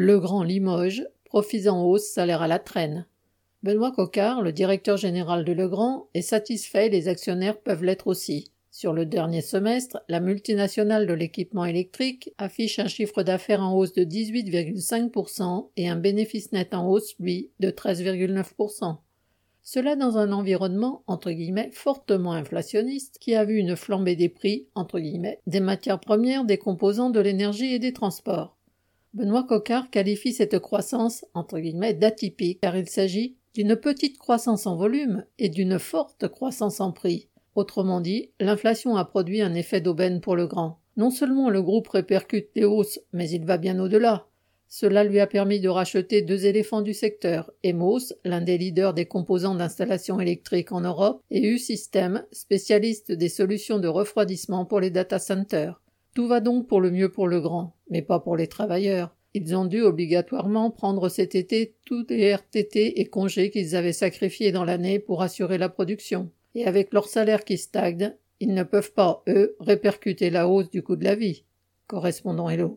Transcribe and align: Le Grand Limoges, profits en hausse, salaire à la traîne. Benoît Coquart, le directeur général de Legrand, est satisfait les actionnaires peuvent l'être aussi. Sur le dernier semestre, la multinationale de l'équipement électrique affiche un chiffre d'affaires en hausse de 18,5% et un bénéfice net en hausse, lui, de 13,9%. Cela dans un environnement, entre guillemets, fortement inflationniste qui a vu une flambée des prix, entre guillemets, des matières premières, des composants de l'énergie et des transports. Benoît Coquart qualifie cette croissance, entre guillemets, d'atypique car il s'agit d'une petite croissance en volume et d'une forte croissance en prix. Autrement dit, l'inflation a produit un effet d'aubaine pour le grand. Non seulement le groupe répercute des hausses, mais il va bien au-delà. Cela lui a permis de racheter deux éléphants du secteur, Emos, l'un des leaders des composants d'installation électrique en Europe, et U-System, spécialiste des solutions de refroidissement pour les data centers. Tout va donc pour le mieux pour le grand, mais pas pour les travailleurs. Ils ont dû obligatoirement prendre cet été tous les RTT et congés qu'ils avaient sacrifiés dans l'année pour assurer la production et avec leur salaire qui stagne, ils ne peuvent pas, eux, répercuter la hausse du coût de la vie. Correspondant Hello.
Le 0.00 0.20
Grand 0.20 0.44
Limoges, 0.44 1.08
profits 1.24 1.68
en 1.68 1.84
hausse, 1.84 2.06
salaire 2.06 2.40
à 2.40 2.46
la 2.46 2.60
traîne. 2.60 3.04
Benoît 3.64 3.90
Coquart, 3.90 4.42
le 4.42 4.52
directeur 4.52 4.96
général 4.96 5.44
de 5.44 5.50
Legrand, 5.50 6.06
est 6.14 6.22
satisfait 6.22 6.88
les 6.88 7.08
actionnaires 7.08 7.58
peuvent 7.58 7.82
l'être 7.82 8.06
aussi. 8.06 8.52
Sur 8.70 8.92
le 8.92 9.06
dernier 9.06 9.40
semestre, 9.40 10.00
la 10.08 10.20
multinationale 10.20 11.08
de 11.08 11.14
l'équipement 11.14 11.64
électrique 11.64 12.32
affiche 12.38 12.78
un 12.78 12.86
chiffre 12.86 13.24
d'affaires 13.24 13.60
en 13.60 13.74
hausse 13.74 13.92
de 13.92 14.04
18,5% 14.04 15.70
et 15.76 15.88
un 15.88 15.96
bénéfice 15.96 16.52
net 16.52 16.74
en 16.74 16.88
hausse, 16.88 17.16
lui, 17.18 17.50
de 17.58 17.70
13,9%. 17.70 18.98
Cela 19.62 19.96
dans 19.96 20.16
un 20.16 20.30
environnement, 20.30 21.02
entre 21.08 21.32
guillemets, 21.32 21.70
fortement 21.72 22.34
inflationniste 22.34 23.18
qui 23.18 23.34
a 23.34 23.44
vu 23.44 23.56
une 23.56 23.74
flambée 23.74 24.14
des 24.14 24.28
prix, 24.28 24.68
entre 24.76 25.00
guillemets, 25.00 25.40
des 25.48 25.58
matières 25.58 25.98
premières, 25.98 26.44
des 26.44 26.56
composants 26.56 27.10
de 27.10 27.18
l'énergie 27.18 27.74
et 27.74 27.80
des 27.80 27.92
transports. 27.92 28.57
Benoît 29.14 29.44
Coquart 29.44 29.90
qualifie 29.90 30.32
cette 30.32 30.58
croissance, 30.58 31.24
entre 31.34 31.58
guillemets, 31.58 31.94
d'atypique 31.94 32.60
car 32.60 32.76
il 32.76 32.88
s'agit 32.88 33.36
d'une 33.54 33.74
petite 33.74 34.18
croissance 34.18 34.66
en 34.66 34.76
volume 34.76 35.24
et 35.38 35.48
d'une 35.48 35.78
forte 35.78 36.28
croissance 36.28 36.80
en 36.80 36.92
prix. 36.92 37.28
Autrement 37.54 38.00
dit, 38.00 38.30
l'inflation 38.38 38.96
a 38.96 39.04
produit 39.04 39.40
un 39.40 39.54
effet 39.54 39.80
d'aubaine 39.80 40.20
pour 40.20 40.36
le 40.36 40.46
grand. 40.46 40.78
Non 40.96 41.10
seulement 41.10 41.48
le 41.48 41.62
groupe 41.62 41.88
répercute 41.88 42.50
des 42.54 42.64
hausses, 42.64 43.00
mais 43.12 43.30
il 43.30 43.44
va 43.44 43.56
bien 43.56 43.80
au-delà. 43.80 44.26
Cela 44.68 45.02
lui 45.02 45.18
a 45.18 45.26
permis 45.26 45.60
de 45.60 45.68
racheter 45.70 46.20
deux 46.20 46.44
éléphants 46.44 46.82
du 46.82 46.92
secteur, 46.92 47.50
Emos, 47.62 48.12
l'un 48.24 48.42
des 48.42 48.58
leaders 48.58 48.92
des 48.92 49.06
composants 49.06 49.54
d'installation 49.54 50.20
électrique 50.20 50.72
en 50.72 50.82
Europe, 50.82 51.22
et 51.30 51.48
U-System, 51.48 52.22
spécialiste 52.32 53.10
des 53.10 53.30
solutions 53.30 53.78
de 53.78 53.88
refroidissement 53.88 54.66
pour 54.66 54.80
les 54.80 54.90
data 54.90 55.18
centers. 55.18 55.80
Tout 56.14 56.28
va 56.28 56.40
donc 56.40 56.66
pour 56.66 56.82
le 56.82 56.90
mieux 56.90 57.10
pour 57.10 57.28
le 57.28 57.40
grand, 57.40 57.74
mais 57.90 58.02
pas 58.02 58.20
pour 58.20 58.36
les 58.36 58.48
travailleurs. 58.48 59.14
Ils 59.34 59.54
ont 59.54 59.66
dû 59.66 59.82
obligatoirement 59.82 60.70
prendre 60.70 61.08
cet 61.08 61.34
été 61.34 61.76
tous 61.84 62.06
les 62.08 62.34
RTT 62.34 63.00
et 63.00 63.06
congés 63.06 63.50
qu'ils 63.50 63.76
avaient 63.76 63.92
sacrifiés 63.92 64.52
dans 64.52 64.64
l'année 64.64 64.98
pour 64.98 65.22
assurer 65.22 65.58
la 65.58 65.68
production 65.68 66.30
et 66.54 66.66
avec 66.66 66.92
leur 66.92 67.06
salaire 67.06 67.44
qui 67.44 67.56
stagne, 67.56 68.14
ils 68.40 68.52
ne 68.52 68.64
peuvent 68.64 68.92
pas, 68.92 69.22
eux, 69.28 69.56
répercuter 69.60 70.30
la 70.30 70.48
hausse 70.48 70.70
du 70.70 70.82
coût 70.82 70.96
de 70.96 71.04
la 71.04 71.14
vie. 71.14 71.44
Correspondant 71.86 72.48
Hello. 72.48 72.76